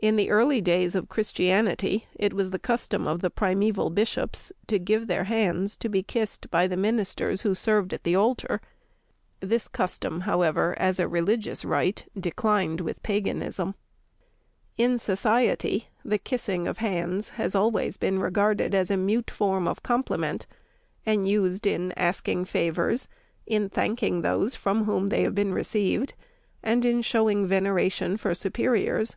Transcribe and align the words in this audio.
In 0.00 0.14
the 0.14 0.30
early 0.30 0.60
days 0.60 0.94
of 0.94 1.08
Christianity, 1.08 2.06
it 2.14 2.32
was 2.32 2.52
the 2.52 2.58
custom 2.60 3.08
of 3.08 3.20
the 3.20 3.30
primeval 3.30 3.90
bishops 3.90 4.52
to 4.68 4.78
give 4.78 5.08
their 5.08 5.24
hands 5.24 5.76
to 5.78 5.88
be 5.88 6.04
kissed 6.04 6.48
by 6.52 6.68
the 6.68 6.76
ministers 6.76 7.42
who 7.42 7.52
served 7.52 7.92
at 7.92 8.04
the 8.04 8.14
altar. 8.14 8.60
This 9.40 9.66
custom, 9.66 10.20
however, 10.20 10.76
as 10.78 11.00
a 11.00 11.08
religious 11.08 11.64
rite, 11.64 12.08
declined 12.16 12.80
with 12.80 13.02
paganism. 13.02 13.74
In 14.76 15.00
society, 15.00 15.88
the 16.04 16.16
kissing 16.18 16.68
of 16.68 16.78
hands 16.78 17.30
has 17.30 17.56
always 17.56 17.96
been 17.96 18.20
regarded 18.20 18.76
as 18.76 18.92
a 18.92 18.96
mute 18.96 19.32
form 19.32 19.66
of 19.66 19.82
compliment, 19.82 20.46
and 21.04 21.26
used 21.26 21.66
in 21.66 21.90
asking 21.96 22.44
favors, 22.44 23.08
in 23.48 23.68
thanking 23.68 24.22
those 24.22 24.54
from 24.54 24.84
whom 24.84 25.08
they 25.08 25.22
have 25.22 25.34
been 25.34 25.52
received, 25.52 26.14
and 26.62 26.84
in 26.84 27.02
showing 27.02 27.48
veneration 27.48 28.16
for 28.16 28.32
superiors. 28.32 29.16